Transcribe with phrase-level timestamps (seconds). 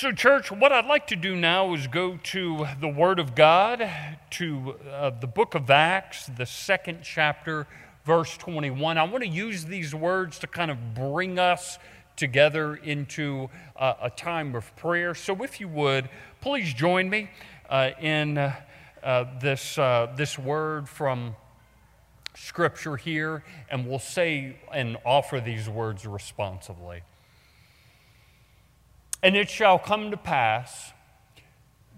[0.00, 3.86] So, church, what I'd like to do now is go to the Word of God,
[4.30, 7.66] to uh, the book of Acts, the second chapter,
[8.06, 8.96] verse 21.
[8.96, 11.78] I want to use these words to kind of bring us
[12.16, 15.14] together into uh, a time of prayer.
[15.14, 16.08] So, if you would,
[16.40, 17.28] please join me
[17.68, 18.54] uh, in uh,
[19.38, 21.36] this, uh, this word from
[22.34, 27.02] Scripture here, and we'll say and offer these words responsively.
[29.22, 30.92] And it shall come to pass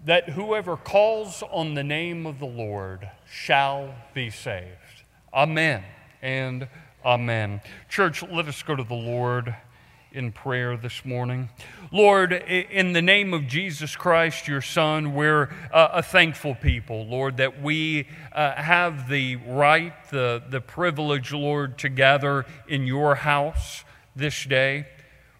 [0.05, 5.03] that whoever calls on the name of the Lord shall be saved.
[5.33, 5.83] Amen
[6.21, 6.67] and
[7.05, 7.61] amen.
[7.89, 9.55] Church, let us go to the Lord
[10.11, 11.49] in prayer this morning.
[11.91, 17.37] Lord, in the name of Jesus Christ, your Son, we're uh, a thankful people, Lord,
[17.37, 23.83] that we uh, have the right, the, the privilege, Lord, to gather in your house
[24.15, 24.85] this day.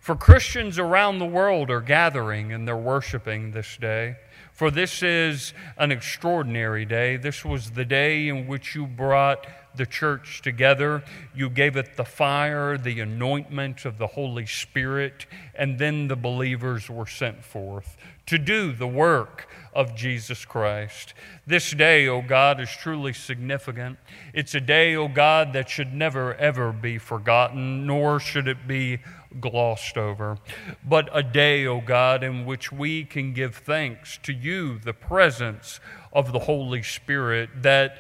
[0.04, 4.18] For Christians around the world are gathering and they're worshiping this day.
[4.52, 7.16] For this is an extraordinary day.
[7.16, 11.06] This was the day in which you brought the church together.
[11.34, 16.90] You gave it the fire, the anointment of the Holy Spirit, and then the believers
[16.90, 21.14] were sent forth to do the work of Jesus Christ.
[21.48, 23.98] This day, O oh God, is truly significant.
[24.34, 28.68] It's a day, O oh God, that should never, ever be forgotten, nor should it
[28.68, 29.00] be
[29.40, 30.38] glossed over,
[30.84, 35.80] but a day, O God, in which we can give thanks to you, the presence
[36.12, 37.98] of the Holy Spirit that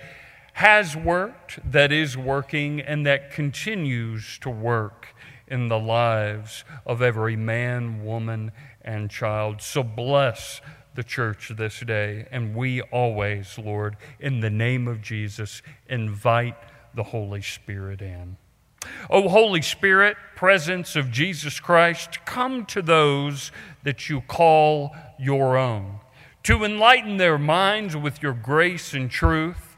[0.53, 5.07] has worked, that is working, and that continues to work
[5.47, 9.61] in the lives of every man, woman, and child.
[9.61, 10.61] So bless
[10.95, 16.57] the church this day, and we always, Lord, in the name of Jesus, invite
[16.93, 18.37] the Holy Spirit in.
[19.09, 23.51] O Holy Spirit, presence of Jesus Christ, come to those
[23.83, 25.99] that you call your own,
[26.43, 29.75] to enlighten their minds with your grace and truth,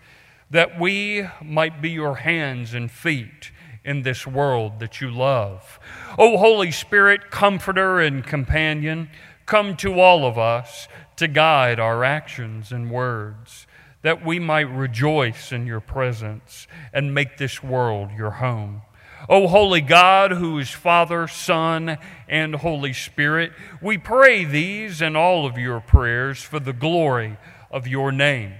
[0.50, 3.52] that we might be your hands and feet
[3.84, 5.80] in this world that you love.
[6.18, 9.10] O Holy Spirit, comforter and companion,
[9.46, 13.68] come to all of us to guide our actions and words,
[14.02, 18.82] that we might rejoice in your presence and make this world your home.
[19.28, 21.98] O holy God, who is Father, Son,
[22.28, 27.38] and Holy Spirit, we pray these and all of your prayers for the glory
[27.72, 28.54] of your name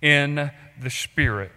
[0.00, 1.52] in the Spirit,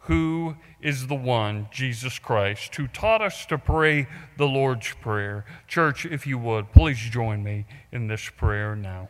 [0.00, 4.06] who is the one, Jesus Christ, who taught us to pray
[4.36, 5.44] the Lord's Prayer.
[5.66, 9.08] Church, if you would, please join me in this prayer now.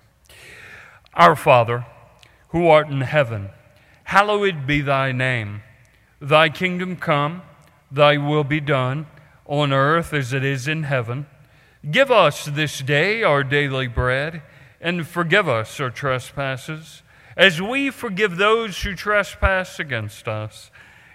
[1.14, 1.84] Our Father,
[2.50, 3.50] who art in heaven,
[4.04, 5.62] hallowed be thy name.
[6.20, 7.42] Thy kingdom come.
[7.90, 9.06] Thy will be done
[9.46, 11.26] on earth as it is in heaven.
[11.90, 14.42] Give us this day our daily bread,
[14.80, 17.02] and forgive us our trespasses,
[17.36, 20.70] as we forgive those who trespass against us.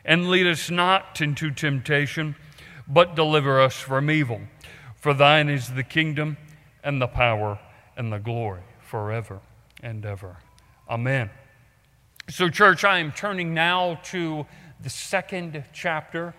[0.06, 2.36] And lead us not into temptation,
[2.88, 4.42] but deliver us from evil.
[4.96, 6.38] For thine is the kingdom,
[6.84, 7.60] and the power,
[7.96, 9.40] and the glory forever
[9.82, 10.38] and ever.
[10.90, 11.30] Amen.
[12.30, 14.46] So, church, I am turning now to
[14.80, 16.34] the second chapter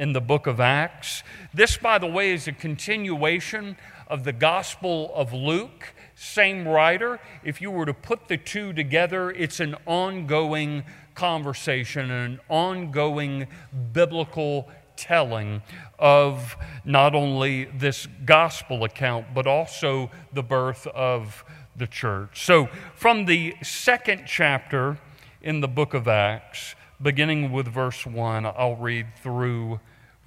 [0.00, 1.22] in the book of Acts.
[1.52, 3.76] This, by the way, is a continuation
[4.08, 7.20] of the Gospel of Luke, same writer.
[7.44, 10.84] If you were to put the two together, it's an ongoing
[11.14, 13.46] conversation, and an ongoing
[13.92, 15.60] biblical telling
[15.98, 16.56] of
[16.86, 21.44] not only this gospel account, but also the birth of
[21.76, 22.46] the church.
[22.46, 24.98] So, from the second chapter
[25.42, 29.78] in the book of Acts, beginning with verse 1, I'll read through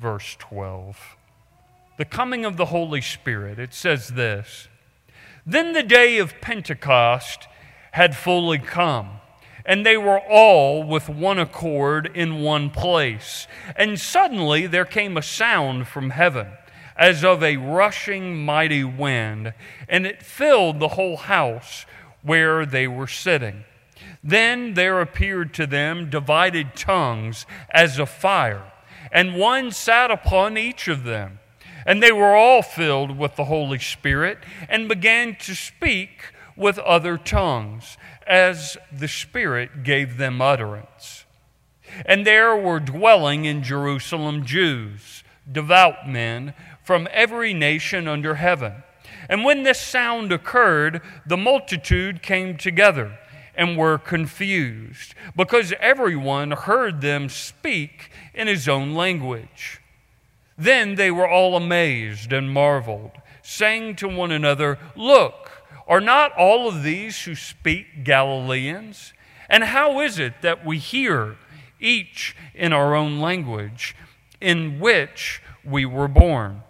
[0.04, 1.16] verse 12.
[1.96, 4.68] The coming of the Holy Spirit, it says this
[5.46, 7.48] Then the day of Pentecost
[7.94, 9.22] had fully come,
[9.66, 13.48] and they were all with one accord in one place.
[13.78, 16.48] And suddenly there came a sound from heaven
[16.98, 19.54] as of a rushing mighty wind,
[19.88, 21.86] and it filled the whole house
[22.24, 23.64] where they were sitting.
[24.22, 28.73] Then there appeared to them divided tongues as of fire
[29.14, 31.40] and one sat upon each of them.
[31.86, 37.18] And they were all filled with the Holy Spirit and began to speak with other
[37.18, 41.26] tongues as the Spirit gave them utterance.
[42.06, 48.84] And there were dwelling in Jerusalem Jews, devout men from every nation under heaven.
[49.30, 53.20] And when this sound occurred, the multitude came together
[53.56, 59.82] and were confused because everyone heard them speak in his own language.
[60.58, 63.12] Then they were all amazed and marveled,
[63.42, 65.52] saying to one another, Look,
[65.88, 69.14] Are not all of these who speak Galileans?
[69.50, 71.36] And how is it that we hear
[71.80, 73.96] each in our own language
[74.40, 76.64] in which we were born?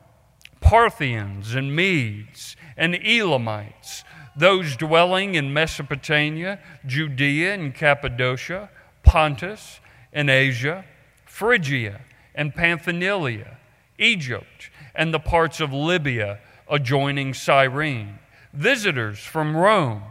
[0.60, 4.04] Parthians and Medes and Elamites,
[4.36, 8.70] those dwelling in Mesopotamia, Judea and Cappadocia,
[9.04, 9.80] Pontus
[10.12, 10.86] and Asia,
[11.26, 12.02] Phrygia
[12.36, 13.58] and Pamphylia,
[13.98, 16.40] Egypt and the parts of Libya
[16.70, 18.20] adjoining Cyrene,
[18.54, 20.04] visitors from Rome,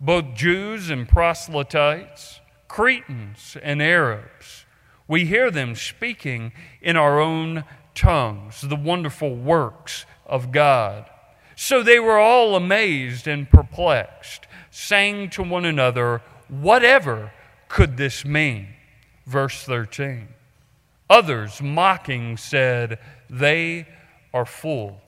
[0.00, 4.64] both Jews and proselytes, Cretans and Arabs.
[5.06, 6.52] We hear them speaking
[6.82, 7.64] in our own
[7.94, 11.08] tongues the wonderful works of God.
[11.56, 17.32] So they were all amazed and perplexed, saying to one another, Whatever
[17.68, 18.68] could this mean?
[19.26, 20.28] Verse 13.
[21.08, 22.98] Others, mocking, said,
[23.30, 23.86] They
[24.32, 25.00] are full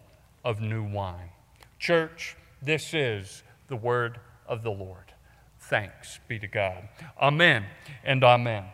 [0.45, 1.31] of new wine.
[1.79, 5.13] Church, this is the word of the Lord.
[5.59, 6.89] Thanks be to God.
[7.21, 7.67] Amen
[8.05, 8.65] and amen.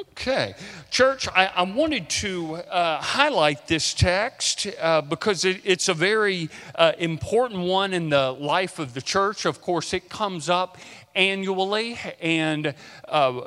[0.00, 0.54] Okay.
[0.90, 6.48] Church, I, I wanted to uh, highlight this text uh, because it, it's a very
[6.74, 9.44] uh, important one in the life of the church.
[9.44, 10.78] Of course, it comes up
[11.14, 12.74] annually, and
[13.08, 13.40] uh,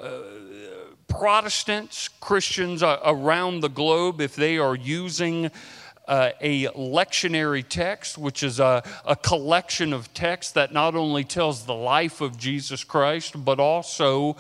[1.08, 5.50] Protestants, Christians uh, around the globe, if they are using
[6.08, 11.66] uh, a lectionary text, which is a, a collection of texts that not only tells
[11.66, 14.36] the life of Jesus Christ, but also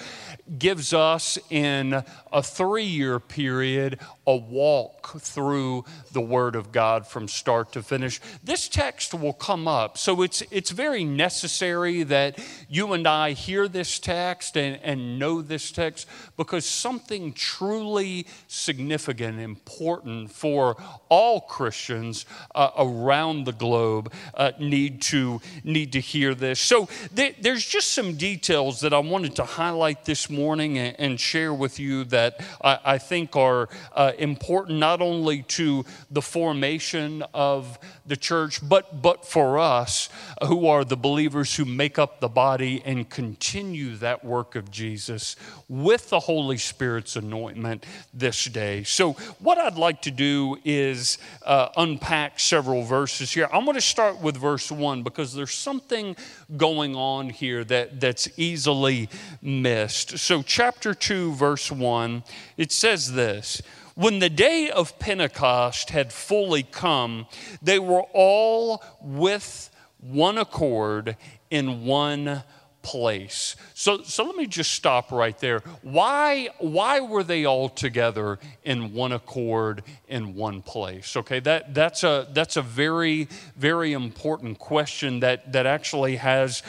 [0.57, 7.27] gives us in a three year period a walk through the Word of God from
[7.27, 8.19] start to finish.
[8.44, 12.39] This text will come up, so it's, it's very necessary that
[12.69, 16.07] you and I hear this text and, and know this text
[16.38, 20.77] because something truly significant, important for
[21.09, 26.60] all Christians uh, around the globe uh, need, to, need to hear this.
[26.60, 31.20] So th- there's just some details that I wanted to highlight this morning and, and
[31.20, 37.24] share with you that I, I think are uh, important not only to the formation
[37.36, 37.78] of
[38.08, 40.10] the church, but, but for us
[40.48, 45.36] who are the believers who make up the body and continue that work of Jesus
[45.70, 48.84] with the Holy Spirit's anointment this day.
[48.84, 53.48] So, what I'd like to do is uh, unpack several verses here.
[53.51, 56.16] I'm going to start with verse 1 because there's something
[56.57, 59.10] going on here that, that's easily
[59.42, 60.18] missed.
[60.19, 62.24] So, chapter 2, verse 1,
[62.57, 63.62] it says this.
[63.95, 67.28] When the day of Pentecost had fully come,
[67.62, 69.69] they were all with
[70.00, 71.16] one accord
[71.51, 72.44] in one
[72.83, 73.56] place.
[73.74, 75.63] So, so let me just stop right there.
[75.81, 81.18] Why, why were they all together in one accord in one place?
[81.18, 86.62] Okay, that, that's, a, that's a very, very important question that, that actually has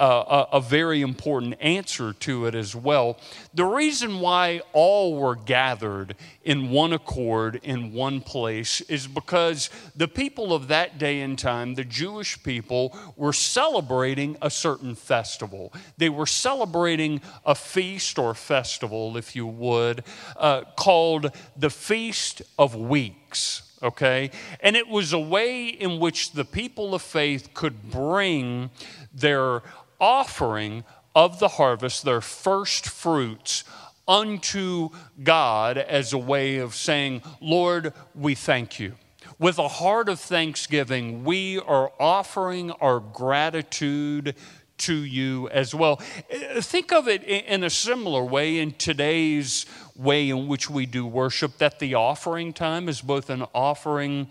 [0.00, 3.18] a, a very important answer to it as well.
[3.54, 10.08] The reason why all were gathered in one accord in one place is because the
[10.08, 15.72] people of that day and time, the Jewish people, were celebrating a certain festival.
[15.98, 20.04] They were celebrating a feast or festival, if you would,
[20.36, 24.30] uh, called the Feast of Weeks okay?
[24.60, 28.70] And it was a way in which the people of faith could bring
[29.12, 29.62] their
[30.00, 33.64] offering of the harvest, their first fruits,
[34.08, 34.90] unto
[35.22, 38.94] God as a way of saying, Lord, we thank you.
[39.38, 44.34] With a heart of thanksgiving, we are offering our gratitude
[44.78, 46.00] to you as well.
[46.32, 51.06] Uh, think of it in a similar way in today's way in which we do
[51.06, 54.28] worship, that the offering time is both an offering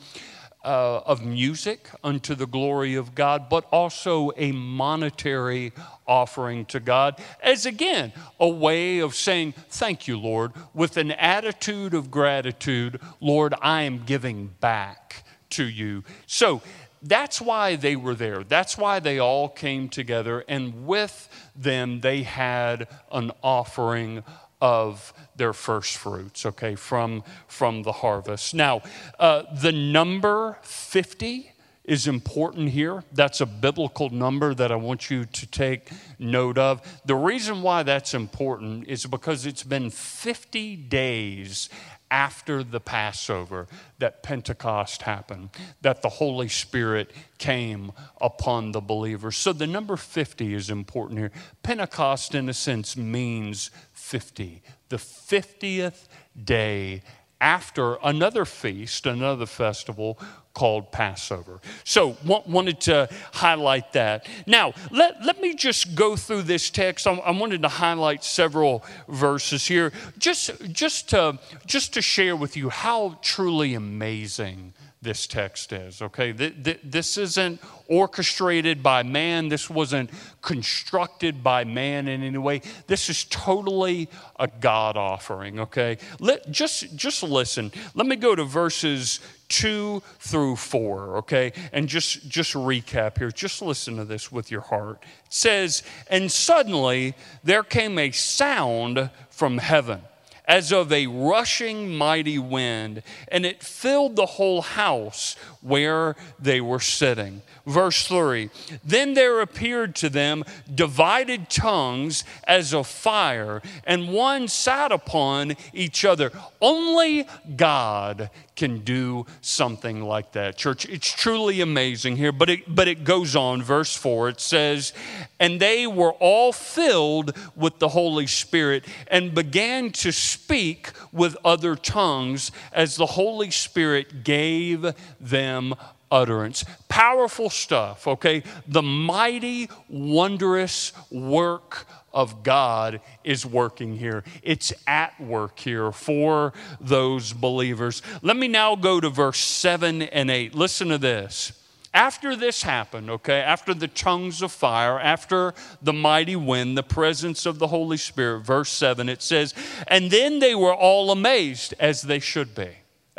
[0.64, 5.72] uh, of music unto the glory of God, but also a monetary
[6.06, 11.94] offering to God, as again, a way of saying, Thank you, Lord, with an attitude
[11.94, 16.04] of gratitude, Lord, I am giving back to you.
[16.26, 16.62] So,
[17.02, 18.44] that's why they were there.
[18.44, 24.24] That's why they all came together, and with them they had an offering
[24.62, 28.54] of their first fruits, okay, from, from the harvest.
[28.54, 28.82] Now,
[29.20, 31.52] uh, the number 50
[31.90, 33.04] is important here.
[33.12, 36.82] That's a biblical number that I want you to take note of.
[37.06, 41.68] The reason why that's important is because it's been 50 days
[42.12, 43.68] after the Passover
[43.98, 45.50] that Pentecost happened,
[45.82, 47.92] that the Holy Spirit came
[48.22, 49.36] upon the believers.
[49.36, 51.32] So the number 50 is important here.
[51.64, 56.08] Pentecost, in a sense, means 50, the 50th
[56.44, 57.02] day
[57.42, 60.20] after another feast, another festival
[60.54, 61.62] called Passover.
[61.84, 64.28] So, wanted to highlight that.
[64.46, 67.08] Now, let, let me just go through this text.
[67.08, 72.58] I, I wanted to highlight several verses here just, just, to, just to share with
[72.58, 76.34] you how truly amazing this text is, okay?
[76.34, 80.10] This isn't orchestrated by man, this wasn't
[80.42, 82.62] constructed by man in any way.
[82.88, 86.00] This is totally a God offering, okay?
[86.20, 87.72] Let, just, just listen.
[87.96, 91.54] Let me go to verses 2 through 4, okay?
[91.72, 93.32] And just, just recap here.
[93.32, 95.02] Just listen to this with your heart.
[95.02, 100.02] It says, And suddenly there came a sound from heaven
[100.50, 106.80] as of a rushing mighty wind, and it filled the whole house where they were
[106.80, 107.44] sitting.
[107.68, 108.50] Verse 3
[108.84, 116.04] Then there appeared to them divided tongues as of fire, and one sat upon each
[116.04, 116.32] other.
[116.60, 120.58] Only God can do something like that.
[120.58, 123.64] Church, it's truly amazing here, but it, but it goes on.
[123.64, 124.92] Verse 4 it says,
[125.40, 131.78] And they were all filled with the Holy Spirit and began to speak with other
[131.78, 135.74] tongues as the Holy Spirit gave them
[136.12, 136.66] utterance.
[136.88, 138.44] Powerful stuff, okay?
[138.68, 144.24] The mighty, wondrous work of God is working here.
[144.42, 148.02] It's at work here for those believers.
[148.22, 150.56] Let me now go to verse 7 and 8.
[150.56, 151.54] Listen to this.
[151.92, 157.48] After this happened, okay, after the tongues of fire, after the mighty wind, the presence
[157.48, 159.56] of the Holy Spirit, verse 7, it says,
[159.88, 162.70] And then they were all amazed, as they should be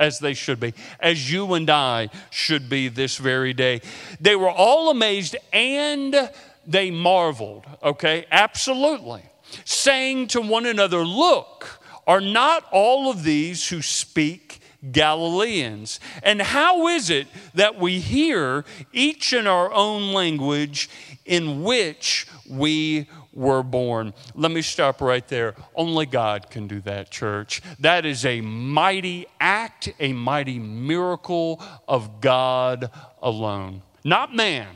[0.01, 3.83] as they should be, as you and I should be this very day.
[4.21, 6.31] They were all amazed and
[6.67, 8.27] they marveled, okay?
[8.31, 9.23] Absolutely.
[9.65, 16.01] Saying to one another, Look, are not all of these who speak Galileans?
[16.23, 20.89] And how is it that we hear each in our own language
[21.27, 24.13] in which we were born.
[24.35, 25.55] Let me stop right there.
[25.75, 27.63] Only God can do that, church.
[27.79, 32.91] That is a mighty act, a mighty miracle of God
[33.23, 34.67] alone, not man.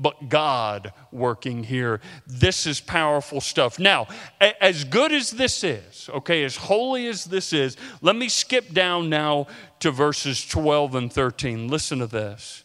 [0.00, 2.00] But God working here.
[2.24, 3.80] This is powerful stuff.
[3.80, 4.06] Now,
[4.40, 9.10] as good as this is, okay, as holy as this is, let me skip down
[9.10, 9.48] now
[9.80, 11.66] to verses 12 and 13.
[11.66, 12.62] Listen to this.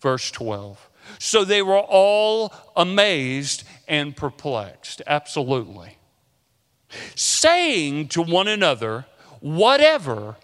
[0.00, 0.88] Verse 12.
[1.18, 5.02] So they were all amazed and perplexed.
[5.06, 5.96] Absolutely.
[7.14, 9.06] Saying to one another,
[9.40, 10.36] Whatever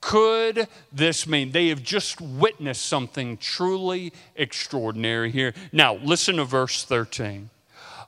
[0.00, 1.52] could this mean?
[1.52, 5.52] They have just witnessed something truly extraordinary here.
[5.70, 7.50] Now, listen to verse 13.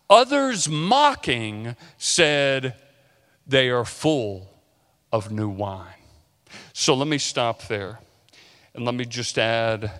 [0.08, 2.74] Others mocking said,
[3.46, 4.48] They are full
[5.12, 5.86] of new wine.
[6.72, 7.98] So let me stop there
[8.74, 9.90] and let me just add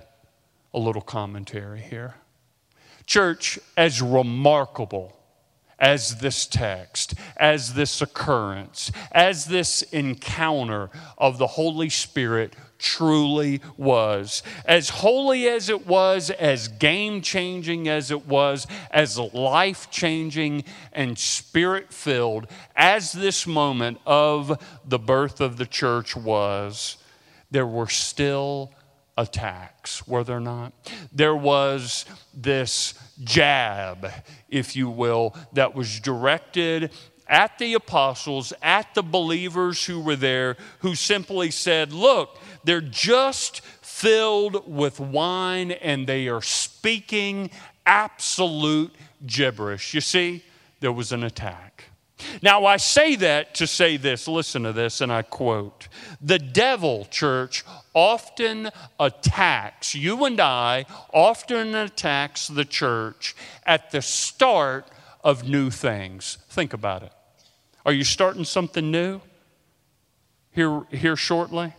[0.72, 2.14] a little commentary here.
[3.06, 5.16] Church, as remarkable
[5.80, 14.42] as this text, as this occurrence, as this encounter of the Holy Spirit truly was.
[14.64, 21.18] As holy as it was, as game changing as it was, as life changing and
[21.18, 22.46] spirit filled
[22.76, 26.96] as this moment of the birth of the church was,
[27.50, 28.72] there were still
[29.20, 30.72] attacks, were there not?
[31.12, 34.10] There was this jab,
[34.48, 36.90] if you will, that was directed
[37.28, 43.60] at the apostles, at the believers who were there, who simply said, Look, they're just
[43.60, 47.50] filled with wine and they are speaking
[47.86, 48.94] absolute
[49.26, 49.94] gibberish.
[49.94, 50.42] You see,
[50.80, 51.89] there was an attack.
[52.42, 54.28] Now, I say that to say this.
[54.28, 55.88] Listen to this, and I quote
[56.20, 63.34] The devil, church, often attacks, you and I, often attacks the church
[63.64, 64.88] at the start
[65.22, 66.38] of new things.
[66.48, 67.12] Think about it.
[67.84, 69.20] Are you starting something new
[70.52, 71.74] here, here shortly?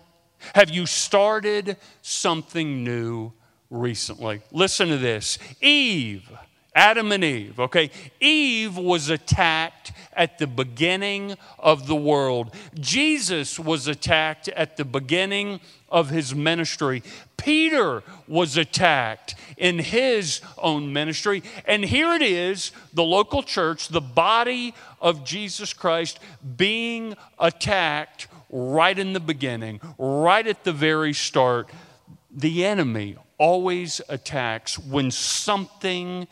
[0.56, 3.32] Have you started something new
[3.70, 4.42] recently?
[4.52, 6.30] Listen to this Eve,
[6.76, 7.92] Adam and Eve, okay?
[8.20, 12.54] Eve was attacked at the beginning of the world.
[12.80, 17.04] Jesus was attacked at the beginning of his ministry.
[17.38, 21.42] Peter was attacked in his own ministry.
[21.66, 26.20] And here it is the local church, the body of Jesus Christ,
[26.58, 31.70] being attacked right in the beginning, right at the very start.
[32.30, 36.28] The enemy always attacks when something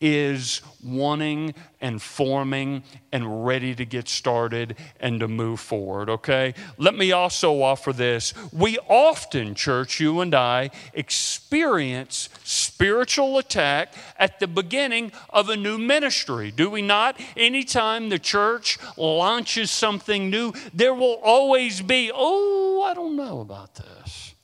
[0.00, 6.54] is wanting and forming and ready to get started and to move forward, okay?
[6.78, 8.32] Let me also offer this.
[8.52, 15.76] We often, church, you and I, experience spiritual attack at the beginning of a new
[15.76, 17.20] ministry, do we not?
[17.36, 23.74] Anytime the church launches something new, there will always be, oh, I don't know about
[23.74, 24.34] this,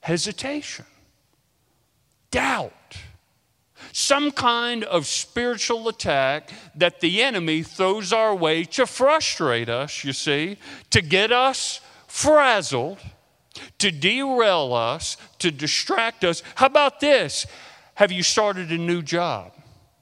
[0.00, 0.86] hesitation,
[2.30, 2.72] doubt
[3.92, 10.12] some kind of spiritual attack that the enemy throws our way to frustrate us, you
[10.12, 10.56] see,
[10.90, 12.98] to get us frazzled,
[13.78, 16.42] to derail us, to distract us.
[16.54, 17.46] How about this?
[17.94, 19.52] Have you started a new job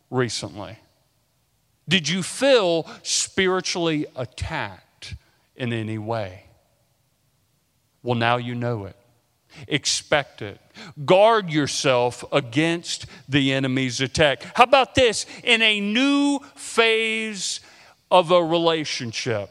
[0.08, 0.78] recently?
[1.88, 5.16] Did you feel spiritually attacked
[5.56, 6.44] in any way?
[8.02, 8.96] Well, now you know it.
[9.68, 10.60] Expect it.
[11.04, 14.42] Guard yourself against the enemy's attack.
[14.54, 15.26] How about this?
[15.44, 17.60] In a new phase
[18.10, 19.50] of a relationship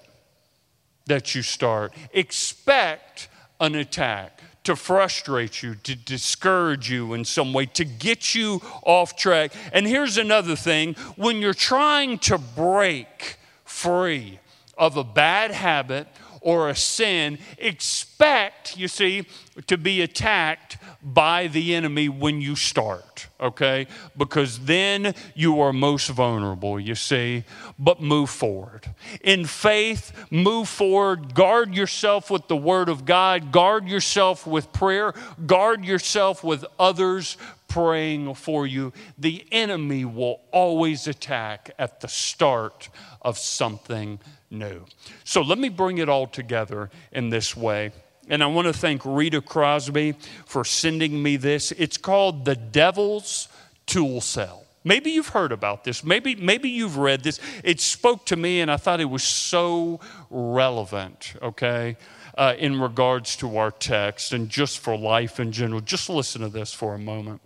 [1.06, 7.66] that you start, expect an attack to frustrate you, to discourage you in some way,
[7.66, 9.52] to get you off track.
[9.74, 14.40] And here's another thing when you're trying to break free
[14.78, 16.08] of a bad habit
[16.42, 19.26] or a sin, expect, you see,
[19.68, 23.88] to be attacked by the enemy when you start, okay?
[24.18, 27.44] Because then you are most vulnerable, you see.
[27.78, 28.94] But move forward.
[29.22, 31.34] In faith, move forward.
[31.34, 35.14] Guard yourself with the Word of God, guard yourself with prayer,
[35.46, 37.38] guard yourself with others
[37.70, 38.92] praying for you.
[39.18, 42.90] The enemy will always attack at the start
[43.22, 44.20] of something
[44.52, 44.86] new.
[45.24, 47.92] So let me bring it all together in this way.
[48.30, 50.14] And I want to thank Rita Crosby
[50.46, 51.72] for sending me this.
[51.72, 53.48] It's called The Devil's
[53.88, 54.66] Tool Sale.
[54.84, 56.04] Maybe you've heard about this.
[56.04, 57.40] Maybe, maybe you've read this.
[57.64, 61.98] It spoke to me, and I thought it was so relevant, okay,
[62.38, 65.82] uh, in regards to our text and just for life in general.
[65.82, 67.42] Just listen to this for a moment.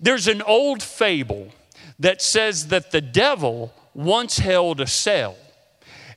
[0.00, 1.52] There's an old fable
[1.98, 5.36] that says that the devil once held a cell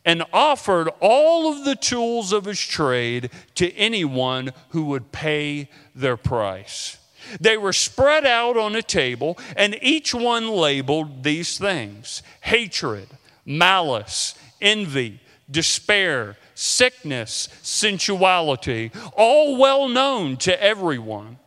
[0.05, 6.17] and offered all of the tools of his trade to anyone who would pay their
[6.17, 6.97] price.
[7.39, 13.09] They were spread out on a table, and each one labeled these things hatred,
[13.45, 21.38] malice, envy, despair, sickness, sensuality, all well known to everyone.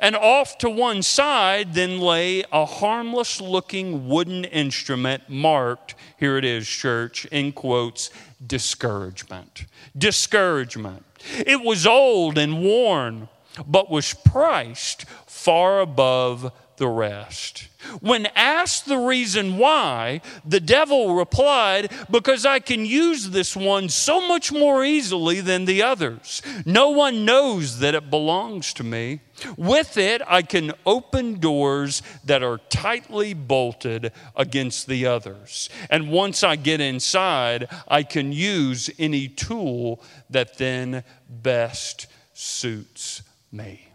[0.00, 6.44] And off to one side then lay a harmless looking wooden instrument marked, here it
[6.44, 8.10] is, church, in quotes,
[8.44, 9.66] discouragement.
[9.96, 11.04] Discouragement.
[11.46, 13.28] It was old and worn,
[13.66, 17.68] but was priced far above the rest.
[18.00, 24.26] When asked the reason why, the devil replied, Because I can use this one so
[24.26, 26.42] much more easily than the others.
[26.64, 29.20] No one knows that it belongs to me.
[29.56, 35.68] With it, I can open doors that are tightly bolted against the others.
[35.90, 43.88] And once I get inside, I can use any tool that then best suits me.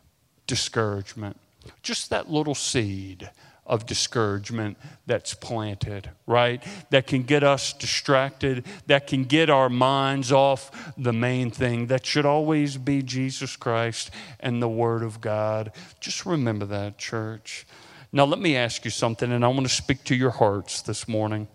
[0.47, 1.40] Discouragement
[1.81, 3.29] just that little seed
[3.65, 6.63] of discouragement that's planted, right?
[6.89, 12.05] That can get us distracted, that can get our minds off the main thing that
[12.05, 15.71] should always be Jesus Christ and the Word of God.
[15.99, 17.65] Just remember that, church.
[18.11, 21.07] Now, let me ask you something, and I want to speak to your hearts this
[21.07, 21.47] morning.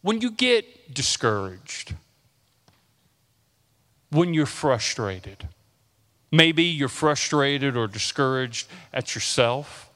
[0.00, 1.94] When you get discouraged,
[4.10, 5.46] when you're frustrated,
[6.32, 9.90] Maybe you're frustrated or discouraged at yourself.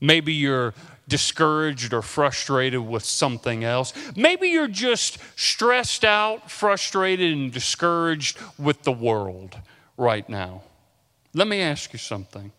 [0.00, 0.74] Maybe you're
[1.06, 3.94] discouraged or frustrated with something else.
[4.16, 9.56] Maybe you're just stressed out, frustrated, and discouraged with the world
[9.96, 10.62] right now.
[11.32, 12.52] Let me ask you something.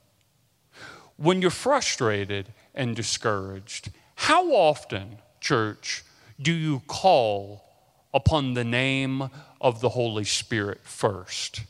[1.18, 6.04] When you're frustrated and discouraged, how often, church,
[6.42, 7.66] do you call
[8.14, 9.30] upon the name
[9.60, 11.62] of the Holy Spirit first?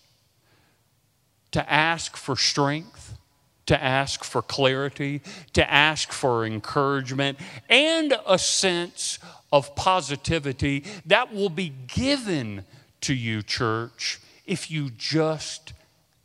[1.52, 3.18] To ask for strength,
[3.66, 5.22] to ask for clarity,
[5.54, 7.38] to ask for encouragement,
[7.70, 9.20] and a sense
[9.52, 12.66] of positivity that will be given
[13.02, 15.74] to you, church, if you just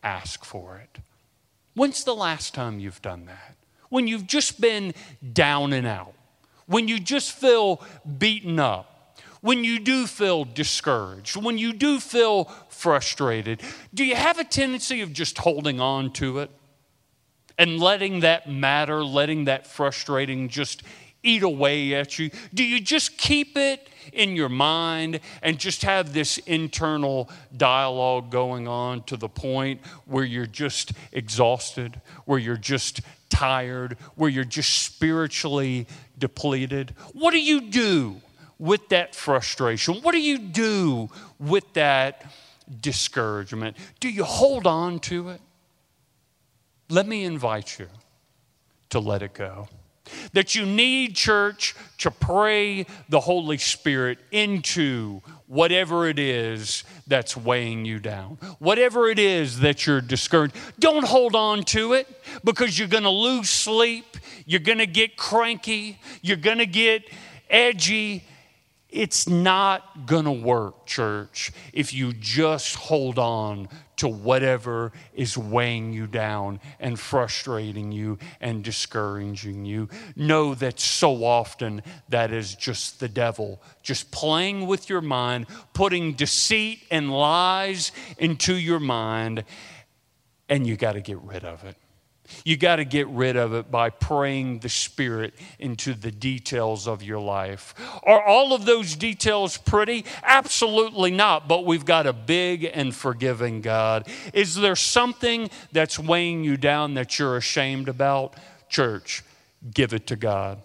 [0.03, 1.01] ask for it.
[1.75, 3.57] When's the last time you've done that?
[3.89, 4.95] When you've just been
[5.33, 6.15] down and out,
[6.67, 7.83] when you just feel
[8.19, 8.94] beaten up,
[9.45, 13.61] when you do feel discouraged, when you do feel frustrated,
[13.93, 16.51] do you have a tendency of just holding on to it
[17.59, 20.83] and letting that matter, letting that frustrating just
[21.23, 22.31] eat away at you?
[22.55, 28.67] Do you just keep it in your mind and just have this internal dialogue going
[28.67, 34.85] on to the point where you're just exhausted, where you're just tired, where you're just
[34.85, 36.95] spiritually depleted?
[37.13, 38.23] What do you do
[38.59, 39.97] with that frustration?
[40.03, 42.33] What do you do with that
[42.81, 43.77] discouragement?
[44.01, 45.41] Do you hold on to it?
[46.89, 47.89] Let me invite you
[48.91, 49.69] to let it go.
[50.35, 57.85] That you need, church, to pray the Holy Spirit into whatever it is that's weighing
[57.85, 60.55] you down, whatever it is that you're discouraged.
[60.79, 62.07] Don't hold on to it
[62.45, 67.05] because you're going to lose sleep, you're going to get cranky, you're going to get
[67.49, 68.25] edgy,
[68.95, 75.93] it's not going to work, church, if you just hold on to whatever is weighing
[75.93, 79.89] you down and frustrating you and discouraging you.
[80.15, 86.13] Know that so often that is just the devil, just playing with your mind, putting
[86.13, 89.45] deceit and lies into your mind,
[90.49, 91.77] and you got to get rid of it.
[92.45, 97.03] You got to get rid of it by praying the Spirit into the details of
[97.03, 97.75] your life.
[98.05, 100.05] Are all of those details pretty?
[100.23, 104.09] Absolutely not, but we've got a big and forgiving God.
[104.33, 108.35] Is there something that's weighing you down that you're ashamed about?
[108.69, 109.23] Church,
[109.73, 110.61] give it to God.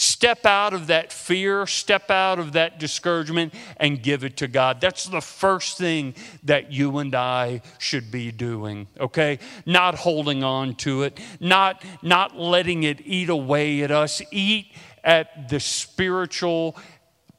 [0.00, 4.80] Step out of that fear, step out of that discouragement, and give it to God.
[4.80, 9.38] That's the first thing that you and I should be doing, okay?
[9.66, 14.22] Not holding on to it, not, not letting it eat away at us.
[14.30, 14.72] Eat
[15.04, 16.78] at the spiritual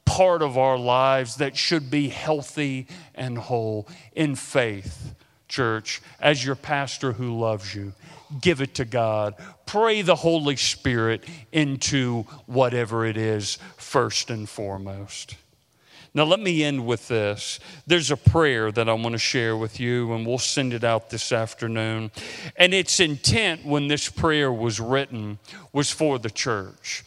[0.04, 5.16] part of our lives that should be healthy and whole in faith,
[5.52, 7.92] church, as your pastor who loves you
[8.40, 9.34] give it to God.
[9.66, 15.36] Pray the Holy Spirit into whatever it is, first and foremost.
[16.14, 17.58] Now, let me end with this.
[17.86, 21.08] There's a prayer that I want to share with you, and we'll send it out
[21.08, 22.10] this afternoon.
[22.56, 25.38] And its intent when this prayer was written
[25.72, 27.04] was for the church.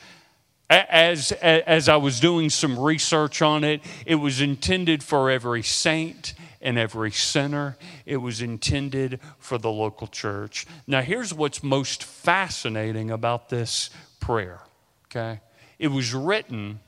[0.71, 6.34] As, as I was doing some research on it, it was intended for every saint
[6.65, 7.78] and every sinner.
[8.06, 10.65] It was intended for the local church.
[10.88, 14.60] Now, here's what's most fascinating about this prayer,
[15.06, 15.41] okay?
[15.78, 16.80] It was written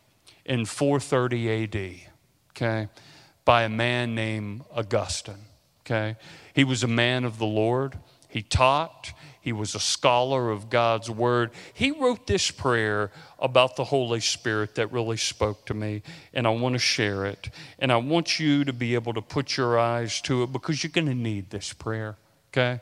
[0.46, 1.96] in 430 AD,
[2.52, 2.90] okay,
[3.46, 5.46] by a man named Augustine,
[5.86, 6.18] okay?
[6.56, 8.00] He was a man of the Lord.
[8.30, 9.14] He taught,
[9.48, 11.52] he was a scholar of God's Word.
[11.74, 16.02] He wrote this prayer about the Holy Spirit that really spoke to me,
[16.34, 17.50] and I want to share it.
[17.80, 20.92] And I want you to be able to put your eyes to it because you're
[20.92, 22.18] going to need this prayer,
[22.52, 22.82] okay?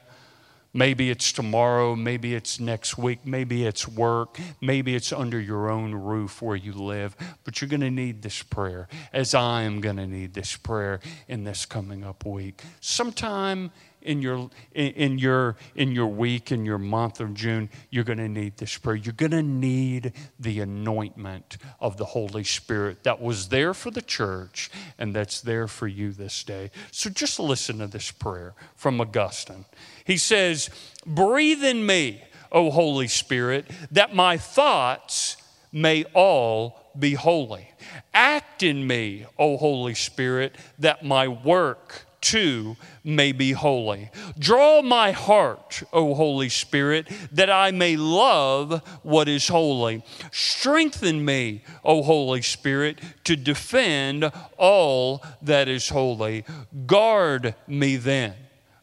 [0.74, 5.94] Maybe it's tomorrow, maybe it's next week, maybe it's work, maybe it's under your own
[5.94, 9.98] roof where you live, but you're going to need this prayer, as I am going
[9.98, 12.64] to need this prayer in this coming up week.
[12.82, 13.70] Sometime
[14.06, 18.30] in your in your in your week in your month of June, you're going to
[18.30, 18.96] need this prayer.
[18.96, 24.02] You're going to need the anointment of the Holy Spirit that was there for the
[24.02, 26.72] church and that's there for you this day.
[26.92, 29.66] So just listen to this prayer from Augustine.
[30.06, 30.70] He says,
[31.06, 35.38] "Breathe in me, O Holy Spirit, that my thoughts
[35.72, 37.70] may all be holy.
[38.14, 44.10] Act in me, O Holy Spirit, that my work too may be holy.
[44.40, 50.04] Draw my heart, O Holy Spirit, that I may love what is holy.
[50.32, 56.46] Strengthen me, O Holy Spirit, to defend all that is holy.
[56.88, 58.34] Guard me then,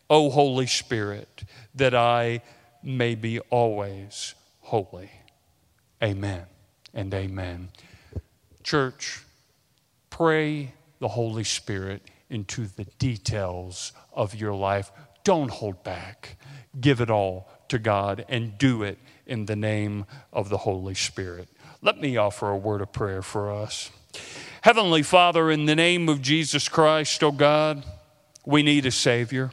[0.09, 1.43] O Holy Spirit,
[1.75, 2.43] that I
[2.81, 5.11] may be always holy.
[6.01, 6.45] Amen
[6.95, 7.71] and amen.
[8.63, 9.25] Church,
[10.11, 12.03] pray the Holy Spirit
[12.33, 14.91] into the details of your life.
[15.23, 16.37] Don't hold back.
[16.81, 21.49] Give it all to God and do it in the name of the Holy Spirit.
[21.83, 23.91] Let me offer a word of prayer for us.
[24.63, 27.85] Heavenly Father, in the name of Jesus Christ, oh God,
[28.47, 29.51] we need a Savior.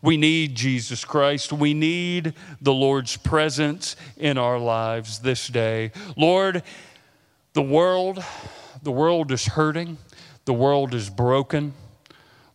[0.00, 1.52] We need Jesus Christ.
[1.52, 5.92] We need the Lord's presence in our lives this day.
[6.16, 6.62] Lord,
[7.54, 8.22] the world,
[8.82, 9.98] the world is hurting.
[10.44, 11.72] The world is broken.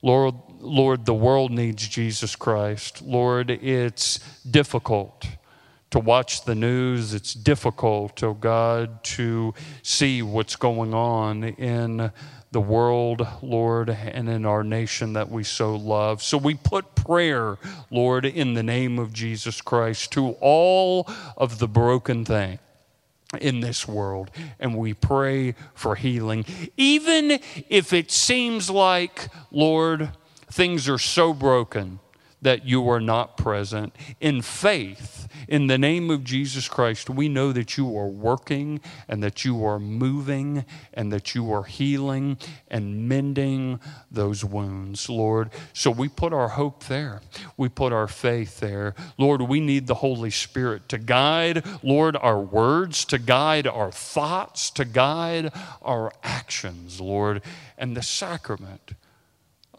[0.01, 3.01] Lord, Lord, the world needs Jesus Christ.
[3.01, 5.27] Lord, it's difficult
[5.91, 7.13] to watch the news.
[7.13, 12.11] It's difficult, oh God, to see what's going on in
[12.51, 16.23] the world, Lord, and in our nation that we so love.
[16.23, 17.57] So we put prayer,
[17.91, 21.07] Lord, in the name of Jesus Christ to all
[21.37, 22.59] of the broken things
[23.39, 26.45] in this world and we pray for healing.
[26.77, 27.39] Even
[27.69, 30.09] if it seems like lord
[30.51, 31.99] things are so broken
[32.41, 37.51] that you are not present in faith in the name of Jesus Christ, we know
[37.51, 43.09] that you are working and that you are moving and that you are healing and
[43.09, 43.79] mending
[44.11, 45.49] those wounds, Lord.
[45.73, 47.21] So we put our hope there.
[47.57, 48.95] We put our faith there.
[49.17, 54.69] Lord, we need the Holy Spirit to guide, Lord, our words, to guide our thoughts,
[54.71, 57.41] to guide our actions, Lord.
[57.77, 58.93] And the sacrament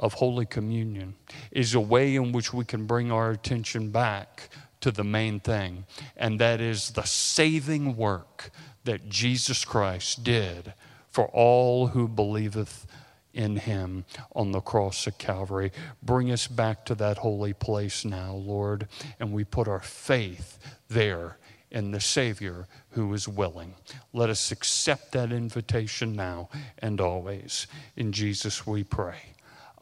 [0.01, 1.15] of Holy Communion
[1.53, 4.49] is a way in which we can bring our attention back
[4.81, 5.85] to the main thing,
[6.17, 8.51] and that is the saving work
[8.85, 10.73] that Jesus Christ did
[11.11, 12.87] for all who believeth
[13.35, 15.71] in him on the cross of Calvary.
[16.03, 18.89] Bring us back to that holy place now, Lord,
[19.21, 20.59] and we put our faith
[20.89, 21.37] there
[21.71, 23.75] in the Savior who is willing.
[24.13, 27.67] Let us accept that invitation now and always.
[27.97, 29.30] In Jesus we pray.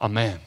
[0.00, 0.38] Amen.